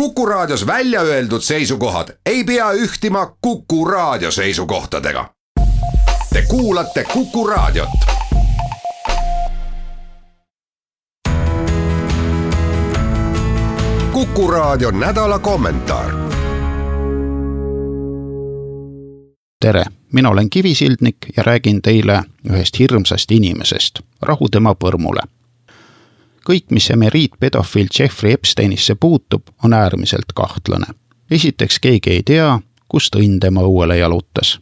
Kuku 0.00 0.26
Raadios 0.26 0.66
välja 0.66 1.00
öeldud 1.00 1.40
seisukohad 1.40 2.08
ei 2.26 2.44
pea 2.44 2.72
ühtima 2.72 3.36
Kuku 3.40 3.84
Raadio 3.84 4.30
seisukohtadega. 4.30 5.30
Te 6.32 6.42
kuulate 6.48 7.04
Kuku 7.04 7.46
Raadiot. 7.46 7.88
kuku 14.12 14.50
Raadio 14.50 14.90
nädala 14.90 15.38
kommentaar. 15.38 16.10
tere, 19.60 19.84
mina 20.12 20.28
olen 20.28 20.50
Kivisildnik 20.50 21.16
ja 21.36 21.42
räägin 21.42 21.82
teile 21.82 22.22
ühest 22.50 22.78
hirmsast 22.78 23.30
inimesest, 23.30 24.00
rahu 24.22 24.48
tema 24.48 24.74
põrmule 24.84 25.35
kõik, 26.48 26.70
mis 26.70 26.90
emeriitpedofiil 26.90 27.88
Jeffrey 27.98 28.32
Epsteinisse 28.32 28.94
puutub, 28.94 29.42
on 29.64 29.72
äärmiselt 29.72 30.32
kahtlane. 30.34 30.86
esiteks, 31.30 31.78
keegi 31.78 32.10
ei 32.10 32.22
tea, 32.22 32.60
kust 32.88 33.16
õnn 33.16 33.40
tema 33.40 33.60
õuele 33.60 33.96
jalutas. 33.96 34.60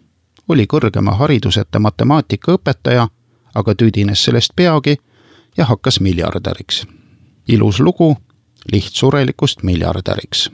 oli 0.48 0.66
kõrgema 0.66 1.12
hariduseta 1.16 1.78
matemaatikaõpetaja, 1.78 3.08
aga 3.54 3.74
tüdines 3.74 4.24
sellest 4.24 4.52
peagi 4.56 4.96
ja 5.56 5.64
hakkas 5.64 6.00
miljardäriks. 6.00 6.86
ilus 7.48 7.80
lugu 7.80 8.16
lihtsurelikust 8.72 9.62
miljardäriks. 9.62 10.50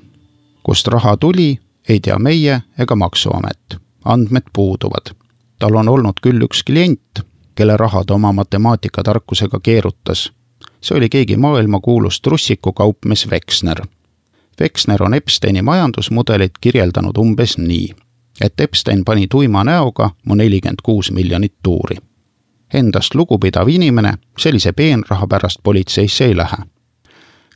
kust 0.62 0.89
raha 0.89 1.17
tuli, 1.17 1.61
ei 1.89 2.01
tea 2.01 2.19
meie 2.19 2.62
ega 2.78 2.97
Maksuamet. 2.97 3.77
andmed 4.05 4.51
puuduvad. 4.53 5.15
tal 5.59 5.75
on 5.75 5.89
olnud 5.89 6.20
küll 6.23 6.42
üks 6.42 6.62
klient, 6.65 7.20
kelle 7.55 7.77
raha 7.77 8.05
ta 8.05 8.15
oma 8.15 8.33
matemaatika-tarkusega 8.33 9.61
keerutas 9.62 10.33
see 10.80 10.97
oli 10.97 11.09
keegi 11.09 11.37
maailmakuulus 11.37 12.20
trussikukaupmees 12.20 13.30
Veksner. 13.30 13.87
Veksner 14.61 15.03
on 15.03 15.15
Epsteini 15.15 15.62
majandusmudelit 15.62 16.53
kirjeldanud 16.61 17.16
umbes 17.16 17.59
nii, 17.59 17.95
et 18.41 18.61
Epstein 18.61 19.05
pani 19.05 19.27
tuima 19.28 19.64
näoga 19.64 20.11
mu 20.27 20.34
nelikümmend 20.34 20.78
kuus 20.83 21.12
miljonit 21.12 21.55
tuuri. 21.62 21.97
Endast 22.75 23.14
lugupidav 23.14 23.69
inimene 23.69 24.12
sellise 24.39 24.73
peenraha 24.73 25.27
pärast 25.27 25.58
politseisse 25.62 26.25
ei 26.25 26.36
lähe. 26.36 26.56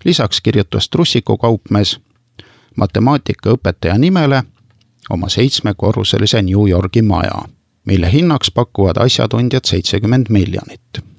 lisaks 0.04 0.40
kirjutas 0.40 0.88
trussikukaupmees 0.88 2.00
matemaatikaõpetaja 2.76 3.98
nimele 3.98 4.42
oma 5.10 5.28
seitsmekorruselise 5.28 6.42
New 6.42 6.68
Yorgi 6.68 7.02
maja, 7.02 7.42
mille 7.86 8.12
hinnaks 8.12 8.50
pakuvad 8.50 8.96
asjatundjad 8.96 9.64
seitsekümmend 9.64 10.26
miljonit 10.28 11.13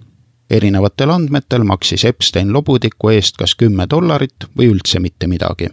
erinevatel 0.55 1.09
andmetel 1.09 1.63
maksis 1.63 2.05
Epstein 2.05 2.53
lobutiku 2.53 3.09
eest 3.09 3.37
kas 3.37 3.55
kümme 3.55 3.87
dollarit 3.89 4.47
või 4.57 4.69
üldse 4.71 4.99
mitte 4.99 5.27
midagi. 5.27 5.67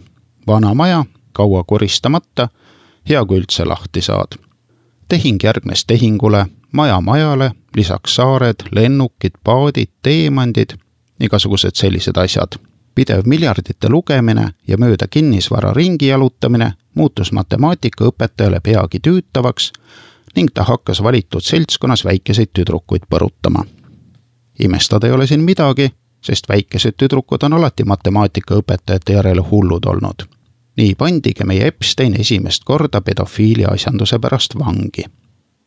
vana 0.47 0.73
maja, 0.73 1.05
kaua 1.31 1.63
koristamata, 1.63 2.49
hea 3.09 3.25
kui 3.25 3.37
üldse 3.37 3.65
lahti 3.65 4.01
saad. 4.01 4.35
tehing 5.09 5.43
järgnes 5.43 5.85
tehingule, 5.85 6.45
maja 6.71 7.01
majale, 7.01 7.51
lisaks 7.75 8.15
saared, 8.15 8.55
lennukid, 8.71 9.31
paadid, 9.43 9.89
teemandid, 10.01 10.73
igasugused 11.19 11.75
sellised 11.75 12.17
asjad. 12.17 12.59
pidev 12.95 13.25
miljardite 13.25 13.89
lugemine 13.89 14.49
ja 14.67 14.77
mööda 14.77 15.07
kinnisvara 15.07 15.73
ringi 15.73 16.07
jalutamine 16.07 16.73
muutus 16.95 17.31
matemaatikaõpetajale 17.31 18.59
peagi 18.59 18.99
tüütavaks 18.99 19.71
ning 20.35 20.49
ta 20.53 20.63
hakkas 20.63 21.03
valitud 21.03 21.41
seltskonnas 21.41 22.05
väikeseid 22.05 22.49
tüdrukuid 22.53 23.09
põrutama 23.09 23.65
imestada 24.59 25.07
ei 25.07 25.13
ole 25.13 25.27
siin 25.27 25.43
midagi, 25.43 25.89
sest 26.21 26.49
väikesed 26.49 26.93
tüdrukud 26.97 27.43
on 27.43 27.53
alati 27.53 27.83
matemaatikaõpetajate 27.83 29.13
järele 29.13 29.41
hullud 29.41 29.85
olnud. 29.85 30.23
nii 30.77 30.95
pandigi 30.95 31.43
meie 31.43 31.67
Epstein 31.67 32.21
esimest 32.21 32.63
korda 32.63 33.01
pedofiilia 33.01 33.67
asjanduse 33.67 34.19
pärast 34.19 34.55
vangi. 34.59 35.03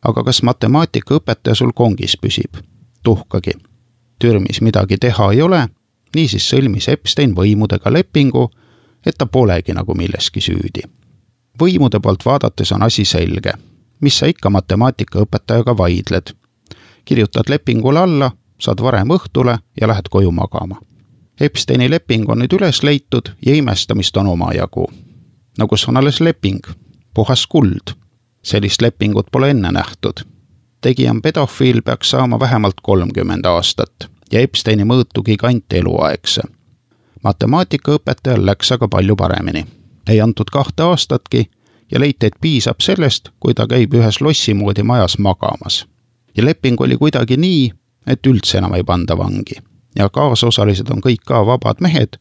aga 0.01 0.23
kas 0.23 0.43
matemaatikaõpetaja 0.43 1.55
sul 1.55 1.71
kongis 1.75 2.17
püsib? 2.17 2.57
tuhkagi. 3.03 3.51
türmis 4.19 4.61
midagi 4.61 4.97
teha 4.97 5.31
ei 5.31 5.41
ole, 5.41 5.67
niisiis 6.15 6.49
sõlmis 6.49 6.91
Epstein 6.91 7.35
võimudega 7.35 7.93
lepingu, 7.93 8.49
et 9.05 9.15
ta 9.17 9.25
polegi 9.25 9.73
nagu 9.73 9.93
milleski 9.93 10.41
süüdi. 10.41 10.81
võimude 11.61 11.99
poolt 11.99 12.25
vaadates 12.25 12.71
on 12.71 12.83
asi 12.83 13.05
selge. 13.05 13.53
mis 13.99 14.17
sa 14.17 14.25
ikka 14.25 14.49
matemaatikaõpetajaga 14.49 15.77
vaidled? 15.77 16.33
kirjutad 17.05 17.49
lepingule 17.49 17.99
alla 17.99 18.31
saad 18.59 18.81
varem 18.81 19.07
õhtule 19.07 19.57
ja 19.81 19.87
lähed 19.87 20.09
koju 20.09 20.31
magama. 20.31 20.81
Epsteini 21.39 21.89
leping 21.89 22.29
on 22.29 22.39
nüüd 22.41 22.53
üles 22.57 22.83
leitud 22.83 23.29
ja 23.45 23.55
imestamist 23.55 24.17
on 24.17 24.27
omajagu. 24.27 24.87
no 25.57 25.67
kus 25.67 25.87
on 25.87 25.97
alles 25.97 26.19
leping? 26.21 26.61
puhas 27.13 27.47
kuld. 27.47 27.93
sellist 28.43 28.81
lepingut 28.81 29.27
pole 29.31 29.49
enne 29.49 29.71
nähtud. 29.71 30.25
tegija 30.81 31.15
pedofiil 31.23 31.81
peaks 31.81 32.09
saama 32.09 32.39
vähemalt 32.39 32.81
kolmkümmend 32.81 33.45
aastat 33.45 34.09
ja 34.31 34.39
Epsteini 34.39 34.83
mõõtu 34.83 35.23
gigant 35.23 35.73
eluaegse. 35.73 36.41
matemaatikaõpetajal 37.23 38.45
läks 38.45 38.71
aga 38.71 38.87
palju 38.87 39.15
paremini. 39.15 39.65
ei 40.09 40.21
antud 40.21 40.49
kahte 40.51 40.83
aastatki 40.83 41.49
ja 41.91 41.99
leiti, 41.99 42.25
et 42.25 42.35
piisab 42.41 42.81
sellest, 42.81 43.29
kui 43.39 43.53
ta 43.53 43.67
käib 43.67 43.93
ühes 43.93 44.21
lossi 44.21 44.53
moodi 44.53 44.83
majas 44.83 45.19
magamas. 45.19 45.85
ja 46.37 46.45
leping 46.45 46.81
oli 46.81 46.97
kuidagi 46.97 47.37
nii, 47.37 47.71
et 48.07 48.27
üldse 48.27 48.57
enam 48.57 48.73
ei 48.73 48.83
panda 48.83 49.17
vangi. 49.17 49.55
ja 49.95 50.09
kaasosalised 50.09 50.89
on 50.93 51.01
kõik 51.01 51.23
ka 51.25 51.45
vabad 51.45 51.79
mehed, 51.81 52.17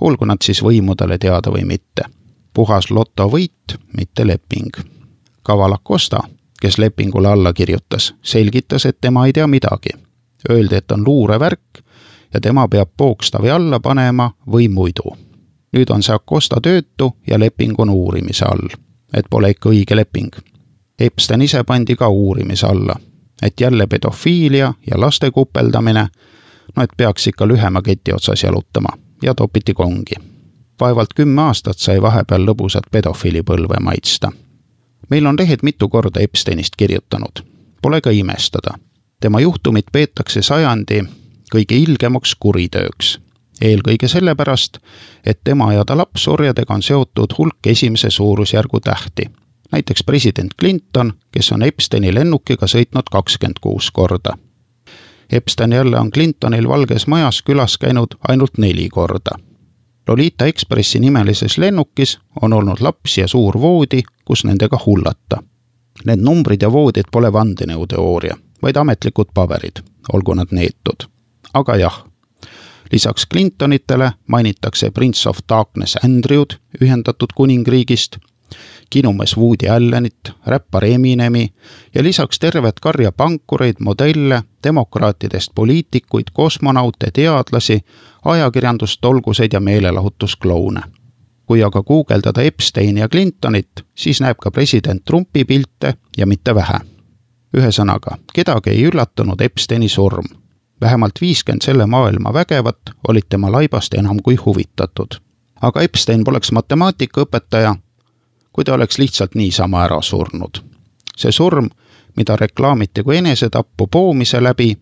olgu 0.00 0.24
nad 0.24 0.42
siis 0.42 0.62
võimudele 0.62 1.18
teada 1.18 1.50
või 1.50 1.64
mitte. 1.64 2.02
puhas 2.54 2.90
lotovõit, 2.90 3.78
mitte 3.96 4.26
leping. 4.26 4.70
Kaval 5.42 5.72
Acosta, 5.72 6.20
kes 6.60 6.78
lepingule 6.78 7.28
alla 7.28 7.52
kirjutas, 7.52 8.14
selgitas, 8.22 8.86
et 8.86 8.98
tema 9.00 9.26
ei 9.26 9.32
tea 9.32 9.46
midagi. 9.46 9.90
Öeldi, 10.50 10.74
et 10.74 10.92
on 10.92 11.04
luurevärk 11.06 11.82
ja 12.34 12.40
tema 12.40 12.68
peab 12.68 12.90
pookstavi 12.96 13.50
alla 13.50 13.80
panema 13.80 14.30
või 14.46 14.68
muidu. 14.68 15.16
nüüd 15.72 15.90
on 15.90 16.02
see 16.02 16.14
Acosta 16.14 16.60
töötu 16.60 17.12
ja 17.26 17.38
leping 17.38 17.80
on 17.80 17.90
uurimise 17.90 18.44
all, 18.44 18.68
et 19.14 19.26
pole 19.30 19.50
ikka 19.50 19.68
õige 19.70 19.96
leping. 19.96 20.34
Epstein 21.00 21.42
ise 21.42 21.64
pandi 21.64 21.96
ka 21.96 22.08
uurimise 22.08 22.66
alla 22.66 22.96
et 23.42 23.60
jälle 23.60 23.86
pedofiilia 23.86 24.74
ja 24.90 25.00
laste 25.00 25.30
kupeldamine, 25.30 26.08
no 26.76 26.82
et 26.82 26.90
peaks 26.96 27.26
ikka 27.26 27.48
lühema 27.48 27.82
keti 27.82 28.12
otsas 28.12 28.42
jalutama 28.42 28.88
ja 29.22 29.34
topiti 29.34 29.74
kongi. 29.74 30.14
vaevalt 30.80 31.14
kümme 31.14 31.42
aastat 31.42 31.78
sai 31.78 32.02
vahepeal 32.02 32.46
lõbusat 32.46 32.90
pedofiilipõlve 32.90 33.80
maitsta. 33.80 34.32
meil 35.10 35.26
on 35.26 35.36
lehed 35.38 35.58
mitu 35.62 35.88
korda 35.88 36.20
Epsteinist 36.20 36.76
kirjutanud, 36.76 37.44
pole 37.82 38.00
ka 38.00 38.10
imestada. 38.10 38.78
tema 39.20 39.40
juhtumit 39.40 39.86
peetakse 39.92 40.42
sajandi 40.42 41.02
kõige 41.54 41.74
ilgemaks 41.74 42.34
kuritööks 42.34 43.18
eelkõige 43.60 44.08
sellepärast, 44.08 44.78
et 45.26 45.40
tema 45.44 45.72
ja 45.72 45.84
ta 45.84 45.96
lapsorjadega 45.96 46.74
on 46.74 46.82
seotud 46.82 47.34
hulk 47.38 47.66
esimese 47.66 48.10
suurusjärgu 48.10 48.80
tähti 48.80 49.30
näiteks 49.72 50.04
president 50.04 50.50
Clinton, 50.60 51.12
kes 51.32 51.52
on 51.52 51.62
Epsteini 51.62 52.14
lennukiga 52.14 52.66
sõitnud 52.66 53.10
kakskümmend 53.10 53.60
kuus 53.60 53.90
korda. 53.90 54.36
Epstein 55.32 55.72
jälle 55.72 55.98
on 55.98 56.10
Clintonil 56.10 56.68
Valges 56.68 57.06
Majas 57.06 57.42
külas 57.42 57.78
käinud 57.78 58.06
ainult 58.28 58.58
neli 58.58 58.88
korda. 58.88 59.38
Lolita 60.08 60.46
Expressi 60.46 60.98
nimelises 60.98 61.58
lennukis 61.58 62.18
on 62.42 62.52
olnud 62.52 62.80
laps 62.80 63.18
ja 63.18 63.28
suur 63.28 63.60
voodi, 63.60 64.02
kus 64.24 64.44
nendega 64.44 64.78
hullata. 64.86 65.42
Need 66.04 66.18
numbrid 66.18 66.62
ja 66.62 66.72
voodid 66.72 67.10
pole 67.12 67.32
vandenõuteooria, 67.32 68.36
vaid 68.62 68.76
ametlikud 68.76 69.30
paberid, 69.34 69.82
olgu 70.12 70.34
nad 70.34 70.48
neetud. 70.50 71.06
aga 71.54 71.76
jah, 71.76 72.04
lisaks 72.92 73.26
Clintonitele 73.32 74.12
mainitakse 74.26 74.90
Prince 74.90 75.28
of 75.28 75.38
Darkness 75.48 75.96
Andrewd 76.04 76.58
Ühendatud 76.82 77.28
Kuningriigist 77.34 78.16
kinumees 78.90 79.36
Woody 79.36 79.68
Allenit, 79.68 80.32
räppar 80.46 80.84
Eminemi 80.84 81.48
ja 81.94 82.02
lisaks 82.02 82.38
tervet 82.38 82.80
karja 82.80 83.12
pankureid, 83.12 83.74
modelle, 83.80 84.42
demokraatidest 84.64 85.52
poliitikuid, 85.54 86.24
kosmonaute, 86.32 87.10
teadlasi, 87.12 87.80
ajakirjandustolguseid 88.24 89.52
ja 89.52 89.60
meelelahutuskloune. 89.60 90.80
kui 91.46 91.64
aga 91.64 91.82
guugeldada 91.82 92.42
Epsteini 92.42 93.00
ja 93.00 93.08
Clintonit, 93.08 93.70
siis 93.94 94.20
näeb 94.20 94.36
ka 94.38 94.50
president 94.50 95.04
Trumpi 95.04 95.44
pilte 95.44 95.94
ja 96.16 96.26
mitte 96.26 96.54
vähe. 96.54 96.80
ühesõnaga, 97.56 98.16
kedagi 98.34 98.70
ei 98.70 98.84
üllatanud 98.84 99.40
Epsteini 99.40 99.88
surm. 99.88 100.24
vähemalt 100.80 101.20
viiskümmend 101.20 101.62
selle 101.62 101.86
maailma 101.86 102.32
vägevat 102.32 102.80
olid 103.08 103.24
tema 103.28 103.52
laibast 103.52 103.94
enam 103.94 104.16
kui 104.22 104.36
huvitatud 104.36 105.20
aga 105.60 105.82
Epstein 105.84 106.24
poleks 106.24 106.52
matemaatikaõpetaja 106.56 107.74
kui 108.52 108.64
ta 108.64 108.74
oleks 108.74 108.98
lihtsalt 108.98 109.34
niisama 109.34 109.84
ära 109.84 110.02
surnud. 110.02 110.62
see 111.16 111.32
surm, 111.32 111.68
mida 112.16 112.36
reklaamiti 112.36 113.02
kui 113.02 113.16
enesetappu 113.16 113.86
poomise 113.86 114.42
läbi, 114.42 114.76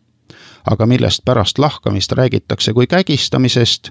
aga 0.70 0.86
millest 0.86 1.24
pärast 1.24 1.58
lahkamist 1.58 2.12
räägitakse 2.12 2.72
kui 2.72 2.86
kägistamisest, 2.86 3.90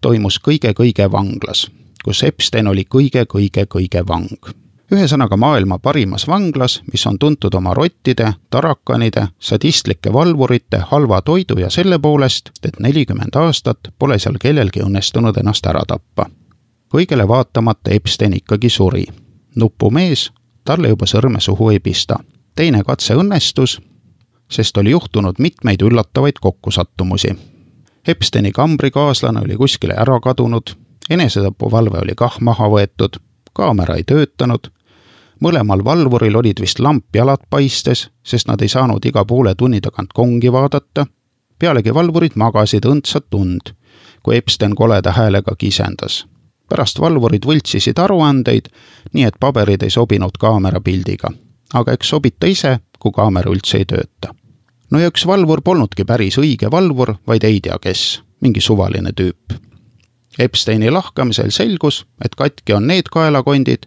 toimus 0.00 0.40
kõige-kõige 0.48 1.10
vanglas, 1.12 1.70
kus 2.04 2.22
Epstein 2.22 2.66
oli 2.66 2.84
kõige-kõige-kõige 2.94 4.06
vang. 4.08 4.54
ühesõnaga 4.92 5.36
maailma 5.36 5.78
parimas 5.78 6.26
vanglas, 6.26 6.80
mis 6.92 7.06
on 7.06 7.18
tuntud 7.18 7.54
oma 7.54 7.74
rottide, 7.74 8.32
tarakanide, 8.50 9.28
sadistlike 9.38 10.12
valvurite, 10.12 10.78
halva 10.90 11.22
toidu 11.22 11.58
ja 11.60 11.70
selle 11.70 11.98
poolest, 11.98 12.50
et 12.62 12.80
nelikümmend 12.80 13.36
aastat 13.36 13.78
pole 13.98 14.18
seal 14.18 14.34
kellelgi 14.40 14.82
õnnestunud 14.82 15.36
ennast 15.36 15.66
ära 15.66 15.84
tappa. 15.86 16.26
Kõigele 16.94 17.28
vaatamata 17.28 17.90
Epstein 17.90 18.32
ikkagi 18.32 18.68
suri. 18.68 19.04
nupumees 19.56 20.32
talle 20.64 20.88
juba 20.88 21.06
sõrme 21.06 21.40
suhu 21.40 21.70
ei 21.70 21.80
pista. 21.80 22.16
teine 22.56 22.82
katse 22.84 23.14
õnnestus, 23.14 23.80
sest 24.50 24.76
oli 24.76 24.90
juhtunud 24.90 25.34
mitmeid 25.38 25.82
üllatavaid 25.82 26.38
kokkusattumusi. 26.40 27.36
Epsteini 28.08 28.52
kambrikaaslane 28.52 29.40
oli 29.40 29.56
kuskile 29.56 29.94
ära 29.94 30.20
kadunud, 30.20 30.70
enesetapuvalve 31.10 31.98
oli 31.98 32.14
kah 32.16 32.40
maha 32.40 32.68
võetud, 32.68 33.18
kaamera 33.52 33.94
ei 33.94 34.04
töötanud, 34.04 34.70
mõlemal 35.40 35.84
valvuril 35.84 36.36
olid 36.36 36.60
vist 36.60 36.78
lampjalad 36.78 37.40
paistes, 37.50 38.10
sest 38.22 38.48
nad 38.48 38.62
ei 38.62 38.68
saanud 38.68 39.04
iga 39.04 39.24
poole 39.24 39.54
tunni 39.54 39.80
tagant 39.80 40.12
kongi 40.12 40.52
vaadata, 40.52 41.06
pealegi 41.58 41.94
valvurid 41.94 42.36
magasid 42.36 42.86
õndsat 42.86 43.34
und, 43.34 43.74
kui 44.22 44.36
Epstein 44.36 44.74
koleda 44.74 45.12
häälega 45.12 45.56
kisendas. 45.58 46.26
Pärast 46.70 47.00
valvurid 47.00 47.46
võltsisid 47.46 47.98
aruandeid, 47.98 48.68
nii 49.12 49.26
et 49.28 49.38
paberid 49.40 49.82
ei 49.82 49.90
sobinud 49.90 50.38
kaamera 50.38 50.80
pildiga. 50.80 51.30
aga 51.74 51.92
eks 51.92 52.08
sobita 52.08 52.46
ise, 52.46 52.78
kui 52.98 53.12
kaamera 53.14 53.50
üldse 53.50 53.78
ei 53.78 53.84
tööta. 53.84 54.34
no 54.90 54.98
ja 54.98 55.10
üks 55.10 55.26
valvur 55.26 55.62
polnudki 55.62 56.04
päris 56.04 56.38
õige 56.38 56.70
valvur, 56.70 57.16
vaid 57.26 57.44
ei 57.44 57.60
tea 57.60 57.78
kes, 57.78 58.22
mingi 58.40 58.60
suvaline 58.60 59.12
tüüp 59.12 59.60
Epsteini 60.38 60.90
lahkamisel 60.90 61.50
selgus, 61.50 62.06
et 62.24 62.34
katki 62.34 62.72
on 62.72 62.86
need 62.86 63.10
kaelakondid, 63.12 63.84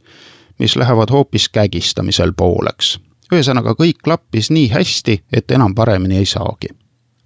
mis 0.60 0.76
lähevad 0.76 1.12
hoopis 1.12 1.50
kägistamisel 1.50 2.34
pooleks. 2.38 3.00
ühesõnaga, 3.34 3.74
kõik 3.74 4.04
klappis 4.04 4.52
nii 4.52 4.68
hästi, 4.70 5.24
et 5.34 5.52
enam 5.52 5.76
paremini 5.76 6.18
ei 6.18 6.26
saagi. 6.26 6.68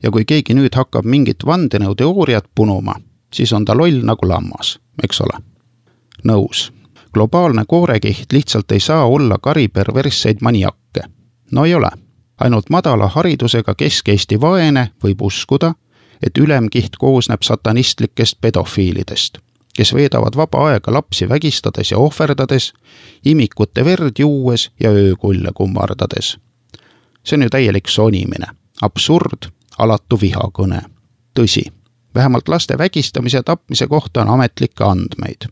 ja 0.04 0.12
kui 0.12 0.26
keegi 0.26 0.54
nüüd 0.54 0.76
hakkab 0.76 1.06
mingit 1.06 1.46
vandenõuteooriat 1.46 2.46
punuma, 2.56 2.96
siis 3.34 3.54
on 3.54 3.66
ta 3.66 3.78
loll 3.78 4.02
nagu 4.04 4.28
lammas, 4.28 4.80
eks 5.04 5.22
ole. 5.22 5.40
nõus. 6.24 6.72
globaalne 7.14 7.64
koorekiht 7.68 8.34
lihtsalt 8.34 8.72
ei 8.72 8.80
saa 8.80 9.06
olla 9.06 9.38
kari 9.38 9.68
perversseid 9.68 10.38
maniakke. 10.42 11.02
no 11.52 11.66
ei 11.66 11.76
ole. 11.76 11.90
ainult 12.40 12.70
madala 12.70 13.08
haridusega 13.08 13.76
Kesk-Eesti 13.76 14.42
vaene 14.42 14.92
võib 15.04 15.22
uskuda, 15.22 15.74
et 16.26 16.38
ülemkiht 16.38 16.98
koosneb 16.98 17.42
satanistlikest 17.42 18.42
pedofiilidest, 18.42 19.38
kes 19.76 19.94
veedavad 19.94 20.36
vaba 20.36 20.70
aega 20.70 20.94
lapsi 20.94 21.30
vägistades 21.30 21.92
ja 21.92 21.98
ohverdades, 21.98 22.74
imikute 23.26 23.86
verd 23.86 24.20
juues 24.20 24.72
ja 24.80 24.90
öökulle 24.90 25.52
kummardades. 25.54 26.38
see 27.24 27.36
on 27.36 27.44
ju 27.44 27.50
täielik 27.50 27.88
sonimine, 27.88 28.48
absurd, 28.82 29.52
alatu 29.78 30.18
vihakõne. 30.22 30.82
tõsi, 31.40 31.72
vähemalt 32.16 32.48
laste 32.48 32.78
vägistamise 32.78 33.38
ja 33.38 33.44
tapmise 33.44 33.88
kohta 33.88 34.22
on 34.22 34.30
ametlikke 34.30 34.84
andmeid. 34.84 35.50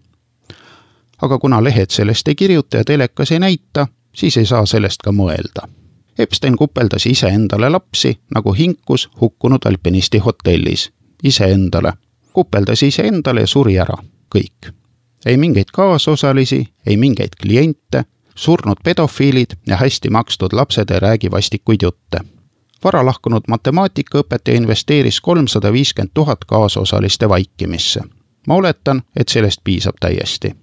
aga 1.21 1.39
kuna 1.39 1.63
lehed 1.63 1.89
sellest 1.89 2.27
ei 2.27 2.35
kirjuta 2.35 2.77
ja 2.77 2.83
telekas 2.83 3.31
ei 3.31 3.39
näita, 3.39 3.87
siis 4.15 4.37
ei 4.37 4.45
saa 4.45 4.65
sellest 4.65 5.01
ka 5.01 5.11
mõelda 5.11 5.67
Epstein 6.19 6.55
kupeldas 6.57 7.05
iseendale 7.05 7.69
lapsi 7.69 8.19
nagu 8.35 8.53
hinkus 8.53 9.09
hukkunud 9.21 9.59
alpinisti 9.65 10.17
hotellis. 10.17 10.91
iseendale. 11.23 11.93
kupeldas 12.33 12.83
iseendale 12.83 13.41
ja 13.41 13.47
suri 13.47 13.77
ära, 13.79 13.97
kõik. 14.35 14.71
ei 15.25 15.37
mingeid 15.37 15.71
kaasosalisi, 15.73 16.67
ei 16.85 16.97
mingeid 16.97 17.35
kliente, 17.41 18.05
surnud 18.35 18.77
pedofiilid 18.83 19.57
ja 19.67 19.77
hästi 19.77 20.09
makstud 20.09 20.53
lapsed 20.53 20.89
ei 20.89 20.99
räägi 20.99 21.31
vastikuid 21.31 21.81
jutte. 21.83 22.19
Vara 22.85 23.01
lahkunud 23.05 23.49
matemaatikaõpetaja 23.49 24.61
investeeris 24.61 25.21
kolmsada 25.21 25.73
viiskümmend 25.73 26.13
tuhat 26.13 26.45
kaasosaliste 26.45 27.29
vaikimisse. 27.29 28.01
ma 28.47 28.55
oletan, 28.55 29.01
et 29.17 29.29
sellest 29.29 29.61
piisab 29.63 29.95
täiesti 29.99 30.55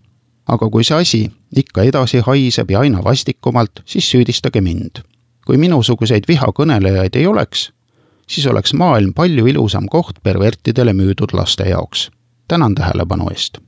aga 0.49 0.69
kui 0.71 0.85
see 0.85 0.97
asi 0.97 1.33
ikka 1.57 1.83
edasi 1.83 2.21
haiseb 2.27 2.71
ja 2.71 2.81
aina 2.81 3.05
vastikumalt, 3.05 3.83
siis 3.85 4.11
süüdistage 4.11 4.61
mind 4.61 5.03
kui 5.47 5.59
minusuguseid 5.59 6.29
vihakõnelejaid 6.29 7.17
ei 7.19 7.27
oleks, 7.27 7.71
siis 8.27 8.47
oleks 8.47 8.75
maailm 8.79 9.13
palju 9.15 9.47
ilusam 9.47 9.89
koht 9.91 10.23
pervertidele 10.23 10.93
müüdud 10.93 11.35
laste 11.35 11.69
jaoks. 11.69 12.11
tänan 12.49 12.75
tähelepanu 12.75 13.29
eest. 13.31 13.59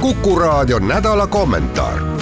kuku 0.00 0.38
raadio 0.38 0.78
nädala 0.78 1.26
kommentaar 1.26 2.13